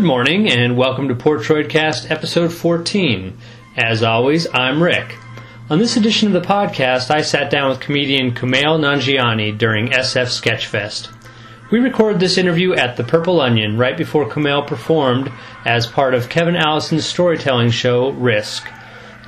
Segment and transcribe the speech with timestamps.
[0.00, 3.36] Good morning and welcome to Portroidcast episode 14.
[3.76, 5.18] As always, I'm Rick.
[5.68, 10.28] On this edition of the podcast, I sat down with comedian Kumail Nanjiani during SF
[10.40, 11.12] Sketchfest.
[11.70, 15.30] We recorded this interview at the Purple Onion right before Kumail performed
[15.66, 18.66] as part of Kevin Allison's storytelling show Risk.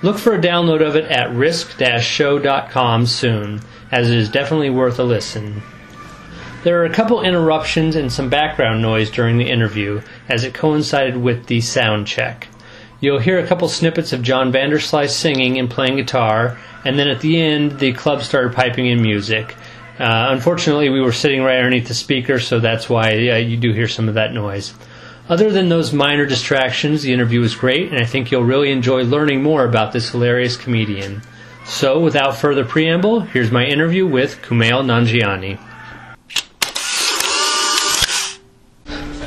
[0.00, 3.61] Look for a download of it at risk-show.com soon,
[3.91, 5.62] as it is definitely worth a listen.
[6.62, 11.16] There are a couple interruptions and some background noise during the interview, as it coincided
[11.16, 12.46] with the sound check.
[13.00, 17.21] You'll hear a couple snippets of John Vanderslice singing and playing guitar, and then at
[17.21, 19.57] the end, the club started piping in music.
[19.98, 23.88] Uh, unfortunately, we were sitting right underneath the speaker, so that's why you do hear
[23.88, 24.72] some of that noise.
[25.29, 29.02] Other than those minor distractions, the interview was great, and I think you'll really enjoy
[29.02, 31.22] learning more about this hilarious comedian.
[31.64, 35.58] So, without further preamble, here's my interview with Kumail Nanjiani.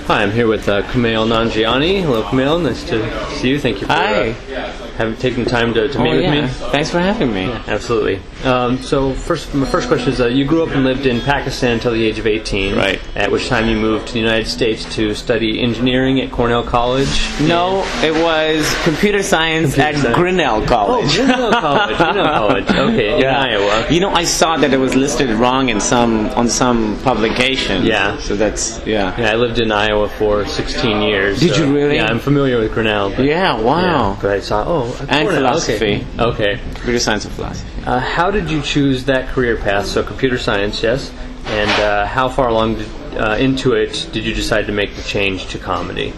[0.07, 2.01] Hi, I'm here with uh, Kumail Nanjiani.
[2.03, 2.61] Hello, Kumail.
[2.61, 3.59] Nice to see you.
[3.59, 4.29] Thank you for Hi.
[4.29, 6.41] Uh, having taken time to, to Oh, meet with yeah.
[6.43, 6.47] me.
[6.47, 7.45] Thanks for having me.
[7.67, 8.21] Absolutely.
[8.43, 11.73] Um, so, first, my first question is: uh, You grew up and lived in Pakistan
[11.73, 13.01] until the age of 18, Right.
[13.17, 17.09] At which time you moved to the United States to study engineering at Cornell College.
[17.41, 20.15] No, it was computer science Computer at science.
[20.15, 21.15] Grinnell Oh, College.
[21.15, 21.97] Grinnell College.
[21.97, 22.65] Grinnell College.
[22.75, 23.91] Okay, in Iowa.
[23.91, 27.83] You know, I saw that it was listed wrong in some on some publication.
[27.85, 28.19] Yeah.
[28.19, 29.19] So that's yeah.
[29.19, 31.39] Yeah, I lived in Iowa for 16 years.
[31.39, 31.95] Did so- you really?
[31.95, 33.09] Yeah, I'm familiar with Grinnell.
[33.09, 33.59] But, Yeah.
[33.59, 33.81] Wow.
[33.81, 34.63] yeah, but I saw.
[34.67, 36.05] Oh, And philosophy.
[36.19, 36.53] Okay.
[36.53, 36.61] okay.
[36.75, 37.69] Computer science and philosophy.
[37.85, 39.85] Uh, how did you choose that career path?
[39.85, 41.11] So, computer science, yes.
[41.47, 45.03] And uh, how far along did, uh, into it did you decide to make the
[45.03, 46.11] change to comedy?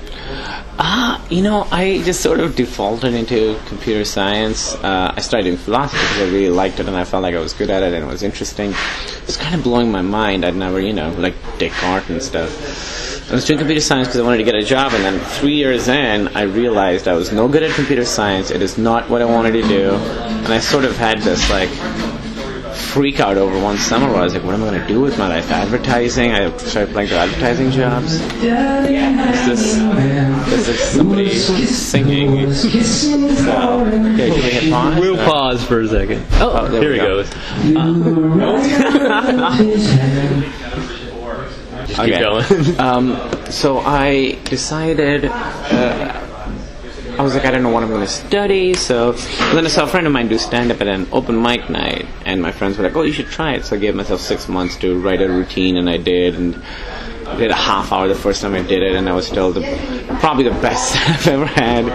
[0.80, 4.75] Ah, you know, I just sort of defaulted into computer science.
[4.75, 7.39] Uh, I started in philosophy because I really liked it and I felt like I
[7.39, 8.70] was good at it and it was interesting.
[8.72, 10.45] It was kind of blowing my mind.
[10.45, 12.52] I'd never, you know, like Descartes and stuff.
[13.30, 15.56] I was doing computer science because I wanted to get a job, and then three
[15.56, 18.52] years in, I realized I was no good at computer science.
[18.52, 21.67] It is not what I wanted to do, and I sort of had this like
[22.73, 25.02] freak out over one summer where I was like, what am I going to do
[25.02, 25.52] with my life?
[25.52, 26.32] Advertising?
[26.32, 28.14] I started applying for advertising jobs.
[28.14, 28.21] Is
[29.45, 32.54] this, is this somebody singing?
[32.54, 34.99] So, okay, should we hit pause?
[35.02, 36.23] We'll Uh, pause for a second.
[36.36, 37.23] Oh, Oh, here we he go.
[37.23, 37.30] goes.
[41.98, 42.24] Just keep Okay.
[42.24, 42.80] going.
[42.80, 46.24] Um, so I decided, uh,
[47.18, 48.74] I was like, I don't know what I'm going to study.
[48.76, 51.70] So then I saw a friend of mine do stand up at an open mic
[51.70, 53.66] night, and my friends were like, oh, you should try it.
[53.66, 56.36] So I gave myself six months to write a routine, and I did.
[56.36, 56.62] And
[57.28, 59.52] I did a half hour the first time I did it, and I was still
[59.52, 59.62] the,
[60.20, 61.86] probably the best I've ever had.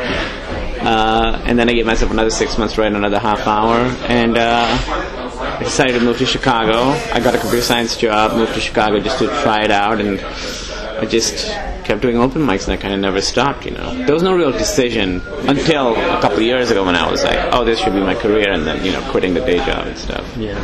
[0.84, 3.77] Uh, and then I gave myself another six months to write another half hour,
[4.09, 5.22] and uh,
[5.62, 6.89] I decided to move to Chicago.
[7.15, 10.21] I got a computer science job, moved to Chicago just to try it out, and
[10.21, 13.65] I just kept doing open mics, and I kind of never stopped.
[13.65, 17.09] You know, there was no real decision until a couple of years ago when I
[17.09, 19.59] was like, "Oh, this should be my career," and then you know, quitting the day
[19.59, 20.27] job and stuff.
[20.37, 20.59] Yeah.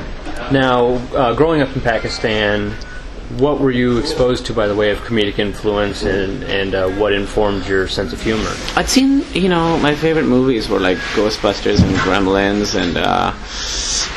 [0.50, 2.72] Now, uh, growing up in Pakistan,
[3.36, 7.12] what were you exposed to by the way of comedic influence, and and uh, what
[7.12, 8.52] informed your sense of humor?
[8.74, 13.32] I'd seen, you know, my favorite movies were like Ghostbusters and Gremlins and uh,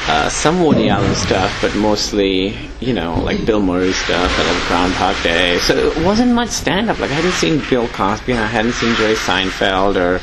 [0.07, 4.67] uh, some Woody Allen stuff, but mostly, you know, like Bill Murray stuff and like
[4.67, 5.57] Groundhog Day.
[5.59, 6.99] So it wasn't much stand up.
[6.99, 10.19] Like I hadn't seen Bill Cosby and I hadn't seen Jerry Seinfeld or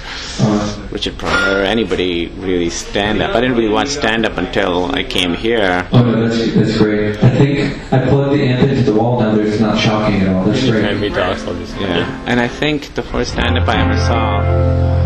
[0.93, 3.35] Richard Pryor or anybody really stand up.
[3.35, 5.87] I didn't really watch stand up until I came here.
[5.93, 7.17] Oh no, that's, that's great.
[7.23, 9.39] I think I plugged the amp into the wall now.
[9.39, 10.45] It's not shocking at all.
[10.45, 10.97] That's great.
[10.99, 12.25] he talks, I'll just Yeah.
[12.27, 14.98] And I think the first stand up I ever saw Perfect.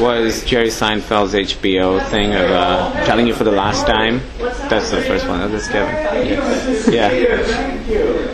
[0.00, 4.20] Was Jerry Seinfeld's HBO thing of uh, telling you for the last time.
[4.68, 5.50] That's the first one.
[5.52, 6.92] That's Kevin.
[6.92, 7.10] Yeah.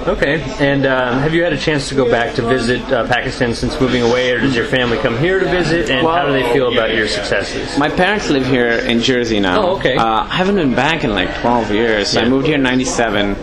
[0.06, 0.40] Okay.
[0.58, 3.78] And uh, have you had a chance to go back to visit uh, Pakistan since
[3.80, 5.90] moving away, or does your family come here to visit?
[5.90, 7.76] And how do they feel about your successes?
[7.78, 9.62] My parents live here in Jersey now.
[9.62, 9.96] Oh, okay.
[9.96, 12.16] Uh, I haven't been back in like 12 years.
[12.16, 12.28] I Yeah.
[12.28, 13.36] moved here in 97,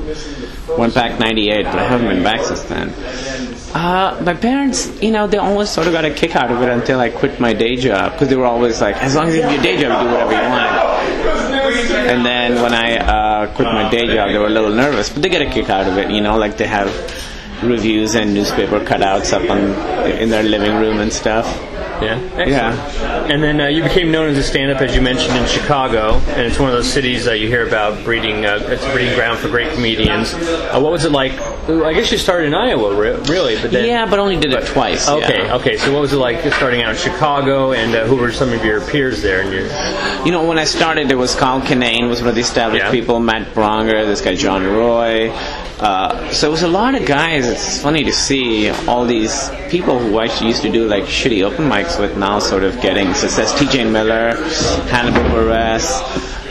[0.77, 2.93] went back 98, but I haven't been back since then.
[3.73, 6.69] Uh, my parents, you know, they always sort of got a kick out of it
[6.69, 9.41] until I quit my day job because they were always like, as long as you
[9.41, 12.07] have your day job, you do whatever you want.
[12.09, 15.21] And then when I uh, quit my day job, they were a little nervous, but
[15.21, 16.89] they get a kick out of it, you know, like they have
[17.61, 19.59] reviews and newspaper cutouts up on
[20.11, 21.45] in their living room and stuff.
[22.01, 22.19] Yeah.
[22.35, 22.47] Excellent.
[22.49, 23.27] Yeah.
[23.33, 26.41] And then uh, you became known as a stand-up, as you mentioned, in Chicago, and
[26.41, 28.45] it's one of those cities that you hear about breeding.
[28.45, 30.33] Uh, it's a breeding ground for great comedians.
[30.33, 31.33] Uh, what was it like?
[31.69, 35.07] I guess you started in Iowa, really, but then Yeah, but only did it twice.
[35.09, 35.55] Okay, yeah.
[35.55, 35.77] okay.
[35.77, 38.63] So what was it like starting out in Chicago, and uh, who were some of
[38.63, 39.41] your peers there?
[39.41, 39.65] And your
[40.25, 42.91] You know, when I started, it was Kyle Kinane was one of the established Yeah.
[42.91, 45.31] people, Matt Braunger, this guy John Roy,
[45.79, 47.45] Uh, so it was a lot of guys.
[47.45, 51.69] It's funny to see all these people who actually used to do like shitty open
[51.69, 53.57] mics with now sort of getting success.
[53.59, 53.83] T.J.
[53.91, 54.35] Miller,
[54.89, 56.01] Hannibal Buress,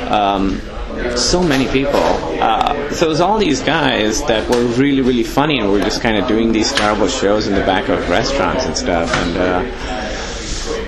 [0.08, 0.60] um,
[1.16, 2.00] so many people.
[2.40, 6.02] Uh, so it was all these guys that were really, really funny and were just
[6.02, 9.12] kind of doing these terrible shows in the back of restaurants and stuff.
[9.12, 10.05] And uh,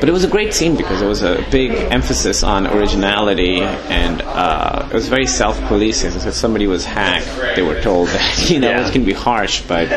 [0.00, 4.22] but it was a great scene because there was a big emphasis on originality and
[4.22, 6.10] uh, it was very self-policing.
[6.12, 8.86] So if somebody was hacked, they were told that you know Yeah.
[8.86, 9.88] it can be harsh, but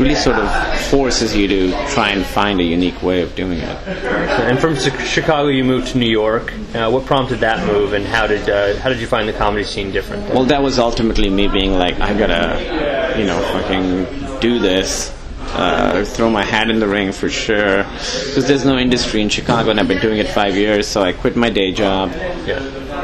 [0.00, 3.76] really sort of forces you to try and find a unique way of doing it.
[3.88, 6.52] And from Chicago, you moved to New York.
[6.74, 9.64] Uh, what prompted that move, and how did uh, how did you find the comedy
[9.64, 10.28] scene different?
[10.34, 15.10] Well, that was ultimately me being like, I gotta, you know, fucking do this.
[15.56, 17.82] Uh, throw my hat in the ring for sure.
[17.84, 20.86] Because there's no industry in Chicago, and I've been doing it five years.
[20.86, 22.12] So I quit my day job,
[22.46, 22.60] Yeah.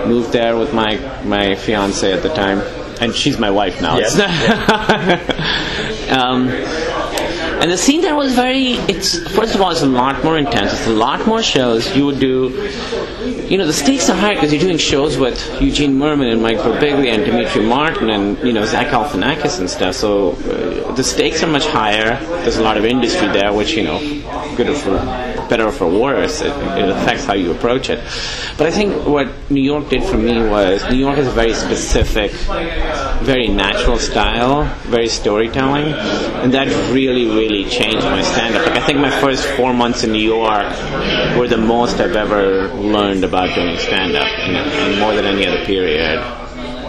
[0.06, 2.60] moved there with my my fiance at the time,
[3.00, 3.96] and she's my wife now.
[3.98, 4.18] Yes.
[6.12, 6.48] Um,
[7.62, 8.72] and the scene there was very.
[8.90, 10.72] It's first of all, it's a lot more intense.
[10.72, 11.96] It's a lot more shows.
[11.96, 12.50] You would do,
[13.48, 16.56] you know, the stakes are higher because you're doing shows with Eugene Mirman and Mike
[16.56, 19.94] Birbiglia and Demetri Martin and you know Zach Galifianakis and stuff.
[19.94, 22.18] So uh, the stakes are much higher.
[22.42, 24.00] There's a lot of industry there, which you know,
[24.56, 27.98] good or for better or for worse, it, it affects how you approach it.
[28.56, 31.54] But I think what New York did for me was New York has a very
[31.54, 32.30] specific,
[33.22, 35.92] very natural style, very storytelling,
[36.42, 38.66] and that really, really changed my stand-up.
[38.66, 40.66] Like I think my first four months in New York
[41.36, 45.64] were the most I've ever learned about doing stand-up, and, and more than any other
[45.64, 46.41] period.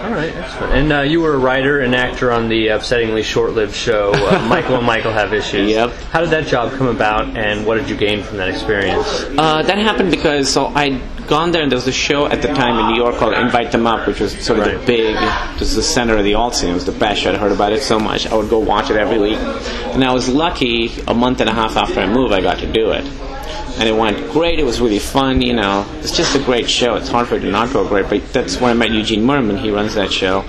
[0.04, 0.74] All right, excellent.
[0.74, 4.76] And uh, you were a writer and actor on the upsettingly short-lived show uh, Michael
[4.76, 5.70] and Michael Have Issues.
[5.72, 5.92] Yep.
[6.12, 9.08] How did that job come about, and what did you gain from that experience?
[9.38, 12.50] Uh, that happened because so I'd gone there and there was a show at the
[12.50, 14.78] time in New York called Invite Them Up, which was sort of Right.
[14.82, 15.16] the big,
[15.58, 16.72] just the center of the alt scene.
[16.72, 17.26] It was the best.
[17.26, 18.28] I'd heard about it so much.
[18.28, 20.92] I would go watch it every week, and I was lucky.
[21.08, 23.06] A month and a half after I moved, I got to do it.
[23.80, 24.60] And it went great.
[24.60, 25.42] It was really fun.
[25.42, 26.96] You know, it's just a great show.
[26.96, 28.08] It's hard for it to not go great.
[28.10, 29.60] But that's where I met Eugene Mirman.
[29.60, 30.44] He runs that show.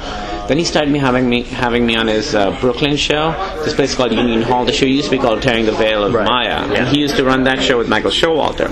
[0.47, 3.33] Then he started me having me having me on his uh, Brooklyn show.
[3.65, 4.67] This place called Union Hall.
[4.67, 6.27] The show used to be called Tearing the Veil of Right.
[6.27, 6.49] Maya.
[6.71, 6.75] Yeah.
[6.81, 8.69] And he used to run that show with Michael Showalter.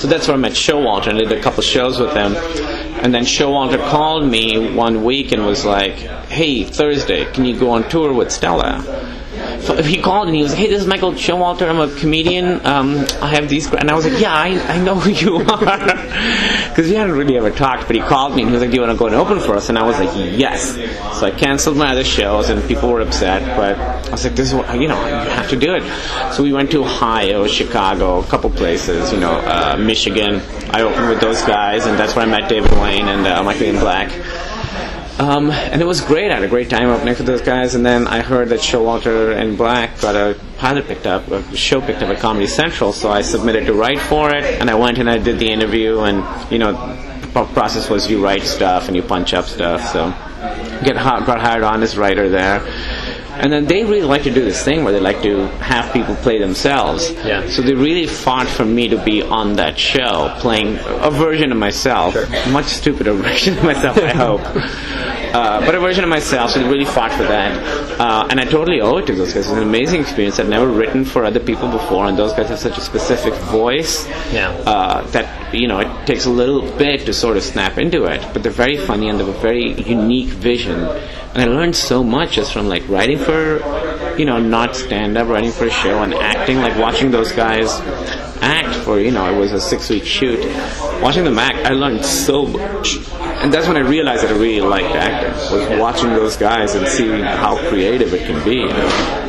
[0.00, 2.34] So that's where I met Showalter and did a couple shows with him.
[3.04, 5.94] And then Showalter called me one week and was like,
[6.28, 8.82] "Hey, Thursday, can you go on tour with Stella?"
[9.64, 11.68] So he called and he was, like, "Hey, this is Michael Showalter.
[11.68, 12.64] I'm a comedian.
[12.66, 15.44] Um, I have these." And I was like, "Yeah, I, I know who you are,"
[16.68, 17.86] because we hadn't really ever talked.
[17.86, 19.40] But he called me and he was like, "Do you want to go and open
[19.40, 20.74] for us?" And I was like, "Yes."
[21.18, 23.56] So I canceled my other shows and people were upset.
[23.56, 25.00] But I was like, "This is what you know.
[25.06, 25.82] You have to do it."
[26.34, 29.12] So we went to Ohio, Chicago, a couple places.
[29.12, 30.42] You know, uh, Michigan.
[30.70, 33.72] I opened with those guys, and that's where I met David Wain and uh, Michael
[33.80, 34.10] Black.
[35.18, 36.32] Um, and it was great.
[36.32, 37.76] I had a great time up next to those guys.
[37.76, 41.80] And then I heard that Showalter and Black got a pilot picked up, a show
[41.80, 42.92] picked up at Comedy Central.
[42.92, 46.00] So I submitted to write for it, and I went and I did the interview.
[46.00, 46.72] And you know,
[47.20, 49.92] the process was you write stuff and you punch up stuff.
[49.92, 50.10] So
[50.84, 52.60] get got hired on as writer there.
[53.42, 56.14] And then they really like to do this thing where they like to have people
[56.16, 57.10] play themselves.
[57.12, 57.48] Yeah.
[57.48, 61.58] So they really fought for me to be on that show, playing a version of
[61.58, 62.14] myself,
[62.50, 64.40] much stupider version of myself, I hope.
[65.34, 67.50] Uh, but a version of myself, so they really fought for that.
[67.98, 69.48] Uh, and I totally owe it to those guys.
[69.48, 70.38] It was an amazing experience.
[70.38, 74.06] I'd never written for other people before, and those guys have such a specific voice
[74.32, 74.50] Yeah.
[74.64, 78.20] uh, that, you know, it takes a little bit to sort of snap into it.
[78.32, 80.80] But they're very funny and they have a very unique vision.
[80.80, 83.58] And I learned so much just from like writing for,
[84.16, 87.80] you know, not stand up, writing for a show and acting, like watching those guys
[88.40, 90.44] act for, you know, it was a six week shoot.
[91.02, 92.96] Watching them act, I learned so much.
[93.42, 96.86] And that's when I realized that I really liked acting, was watching those guys and
[96.86, 98.56] seeing how creative it can be.
[98.56, 99.24] You know?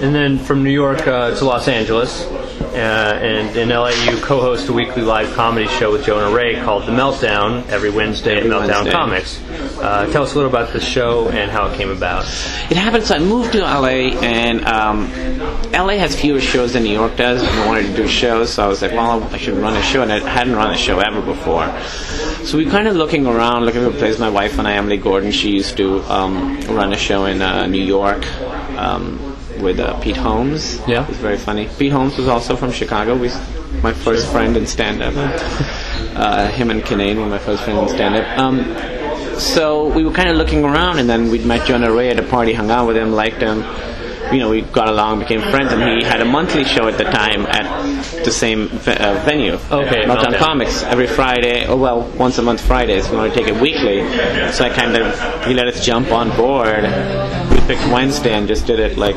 [0.00, 2.26] And then from New York uh, to Los Angeles,
[2.60, 6.84] uh, and in LA, you co-host a weekly live comedy show with Jonah Ray called
[6.84, 8.92] The Meltdown every Wednesday Every at Meltdown Wednesday.
[8.92, 9.42] Comics.
[9.78, 12.24] Uh, tell us a little about the show and how it came about.
[12.70, 13.04] It happened.
[13.04, 15.10] So I moved to LA, and um,
[15.72, 17.42] LA has fewer shows than New York does.
[17.42, 19.82] And I wanted to do shows, so I was like, well, I should run a
[19.82, 21.66] show, and I hadn't run a show ever before.
[22.44, 24.18] So we kind of looking around, looking for a place.
[24.18, 27.66] My wife and I, Emily Gordon, she used to um, run a show in uh,
[27.66, 28.26] New York.
[28.76, 31.02] Um, with uh, Pete Holmes, Yeah.
[31.04, 31.68] it was very funny.
[31.78, 33.16] Pete Holmes was also from Chicago.
[33.16, 33.28] We,
[33.82, 35.14] my first friend in stand-up.
[36.16, 38.38] Uh, him and Kinane were my first friends in stand-up.
[38.38, 42.18] Um, so we were kind of looking around, and then we'd met Jonah Ray at
[42.18, 43.58] a party, hung out with him, liked him,
[44.32, 47.04] you know, we got along, became friends, and he had a monthly show at the
[47.04, 49.52] time at the same ve- uh, venue.
[49.70, 50.38] Okay, Meltdown.
[50.38, 51.66] Comics every Friday.
[51.66, 53.08] Oh well, once a month Fridays.
[53.10, 54.00] We want to take it weekly,
[54.52, 56.82] so I kind of he let us jump on board.
[57.52, 59.16] We picked Wednesday and just did it like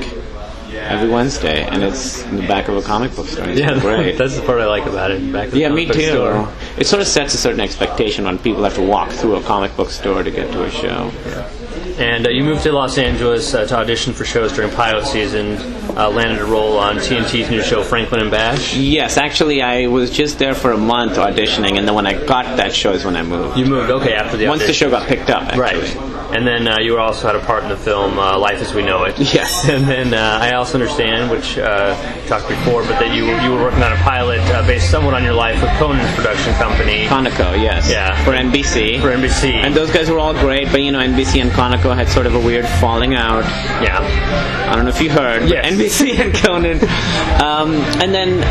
[0.89, 3.46] every Wednesday, and it's in the back of a comic book store.
[3.48, 4.17] It's Yeah, great.
[4.17, 5.31] that's the part I like about it.
[5.31, 5.60] Back store.
[5.60, 6.01] Yeah, me too.
[6.01, 6.48] store.
[6.77, 9.75] It sort of sets a certain expectation when people have to walk through a comic
[9.77, 11.12] book store to get to a show.
[11.27, 11.50] Yeah.
[12.00, 15.58] And uh, you moved to Los Angeles uh, to audition for shows during pilot season.
[15.98, 18.74] Uh, landed a role on TNT's new show Franklin and Bash.
[18.77, 22.55] Yes, actually, I was just there for a month auditioning, and then when I got
[22.55, 23.58] that show is when I moved.
[23.58, 24.50] You moved okay after the audition.
[24.50, 25.60] Once the show got picked up, actually.
[25.62, 26.18] Right.
[26.31, 28.83] And then uh, you also had a part in the film uh, Life as We
[28.83, 29.17] Know It.
[29.33, 29.67] Yes.
[29.79, 31.95] And then uh, I also understand, which uh,
[32.27, 35.24] talked before, but that you you were working on a pilot uh, based somewhat on
[35.24, 37.89] your life with Conan's production company Conaco, yes.
[37.89, 38.24] Yeah.
[38.25, 39.01] For NBC.
[39.01, 39.53] for NBC.
[39.53, 42.36] and those guys were all great, but you know, NBC and Conaco had sort of
[42.36, 43.43] a weird falling out.
[43.81, 44.00] yeah.
[44.69, 45.50] I don't know if you heard.
[45.50, 45.65] Yes.
[45.74, 46.79] NBC and Conan.
[47.39, 47.71] Um,
[48.01, 48.41] and then,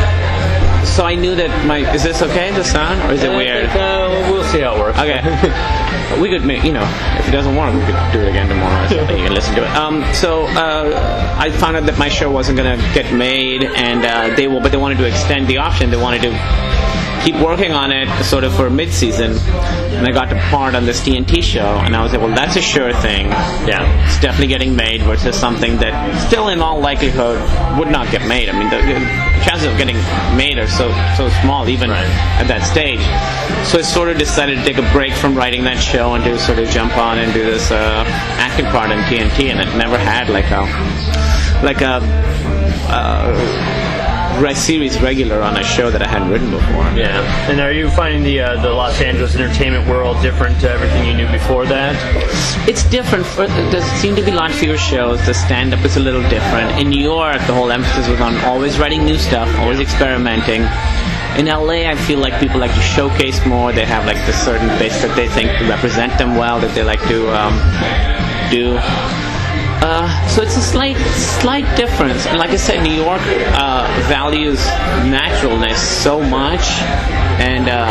[0.95, 1.79] so I knew that my.
[1.95, 3.01] Is this okay, the sound?
[3.03, 3.71] Or is it weird?
[3.71, 4.99] Uh, we'll see how it works.
[4.99, 5.21] Okay.
[6.21, 6.83] we could make, you know,
[7.19, 9.19] if it doesn't work, we could do it again tomorrow or something.
[9.19, 9.71] You can listen to it.
[9.77, 14.05] Um, so uh, I found out that my show wasn't going to get made, and
[14.05, 15.91] uh, they will, but they wanted to extend the option.
[15.91, 16.31] They wanted to
[17.25, 19.33] keep working on it sort of for mid-season.
[19.33, 22.57] And I got to part on this TNT show, and I was like, well, that's
[22.57, 23.27] a sure thing.
[23.27, 24.07] Yeah.
[24.07, 27.39] It's definitely getting made versus something that still, in all likelihood,
[27.79, 28.49] would not get made.
[28.49, 29.97] I mean, the chances of getting
[30.37, 32.07] made are so so small, even Right.
[32.41, 33.01] at that stage.
[33.69, 36.39] So I sort of decided to take a break from writing that show and to
[36.39, 38.05] sort of jump on and do this uh,
[38.39, 40.63] acting part in TNT, and it never had like a
[41.65, 42.01] like a.
[42.91, 43.88] Uh,
[44.41, 46.85] re- series regular on a show that I hadn't written before.
[46.97, 47.51] Yeah.
[47.51, 51.15] And are you finding the uh, the Los Angeles entertainment world different to everything you
[51.15, 51.95] knew before that?
[52.69, 53.27] It's different.
[53.27, 55.25] For, there seem to be a lot fewer shows.
[55.27, 56.79] The stand-up is a little different.
[56.81, 60.63] In New York, the whole emphasis was on always writing new stuff, always experimenting.
[61.39, 63.73] In LA, I feel like people like to showcase more.
[63.73, 67.01] They have like the certain bits that they think represent them well, that they like
[67.09, 67.55] to um,
[68.51, 68.77] do.
[69.81, 72.27] Uh, so it's a slight, slight difference.
[72.27, 74.59] And like I said, New York uh, values
[75.07, 76.81] naturalness so much,
[77.39, 77.87] and uh,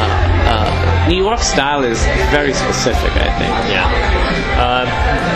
[0.48, 2.00] uh, New York style is
[2.32, 3.12] very specific.
[3.16, 3.52] I think.
[3.72, 4.28] Yeah.
[4.58, 4.86] Uh,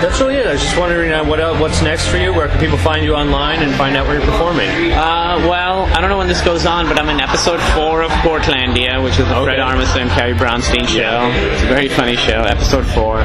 [0.01, 0.47] that's really it.
[0.47, 2.33] I was just wondering uh, what what's next for you.
[2.33, 4.69] Where can people find you online and find out where you're performing?
[4.91, 8.11] Uh, well, I don't know when this goes on, but I'm in episode four of
[8.25, 9.61] Portlandia, which is the Fred Okay.
[9.61, 10.99] Armisen and Carrie Brownstein show.
[11.01, 11.53] Yeah.
[11.53, 12.41] It's a very funny show.
[12.41, 13.23] Episode four,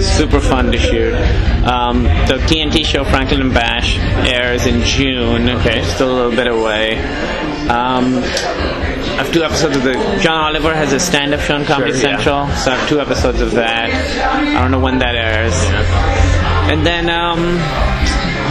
[0.00, 1.14] super fun to shoot.
[1.66, 3.98] Um, the TNT show Franklin and Bash
[4.28, 5.48] airs in June.
[5.48, 5.82] Okay.
[5.84, 6.98] still a little bit away.
[7.68, 8.22] Um,
[9.12, 12.10] I have two episodes of the John Oliver has a stand-up show on Comedy Sure,
[12.10, 12.16] yeah.
[12.16, 13.90] Central, so I have two episodes of that.
[14.56, 15.54] I don't know when that airs.
[16.72, 17.58] And then um,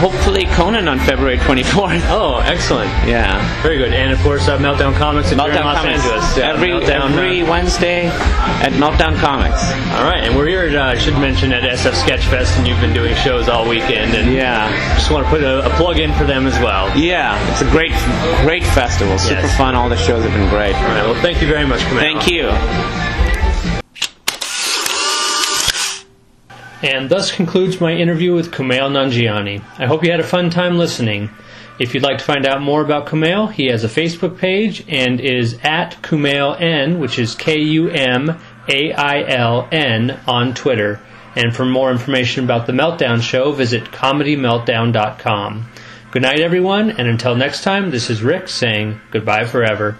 [0.02, 2.02] hopefully Conan on February 24th.
[2.12, 2.90] Oh, excellent.
[3.08, 3.38] Yeah.
[3.62, 3.92] Very good.
[3.94, 6.02] And of course, uh, Meltdown Comics in Meltdown Los Comics.
[6.04, 6.36] Angeles.
[6.36, 9.62] Yeah, every Meltdown, uh, Wednesday at Meltdown Comics.
[9.96, 10.64] All right, and we're here.
[10.64, 14.14] At, uh, I should mention at SF Sketchfest, and you've been doing shows all weekend,
[14.14, 14.68] and Yeah.
[14.96, 16.90] just want to put a, a plug in for them as well.
[16.98, 17.92] Yeah, it's a great
[18.42, 19.18] great festival.
[19.18, 19.56] Super Yes.
[19.56, 19.74] fun.
[19.76, 20.74] All the shows have been great.
[20.74, 21.04] All right.
[21.06, 22.00] Well, thank you very much, Kamal.
[22.00, 22.50] Thank you.
[26.82, 29.62] And thus concludes my interview with Kumail Nanjiani.
[29.78, 31.30] I hope you had a fun time listening.
[31.78, 35.20] If you'd like to find out more about Kumail, he has a Facebook page and
[35.20, 41.00] is at Kumail N, which is K U M A I L N on Twitter.
[41.34, 45.66] And for more information about the Meltdown Show, visit comedymeltdown.com.
[46.10, 49.96] Good night, everyone, and until next time, this is Rick saying goodbye forever.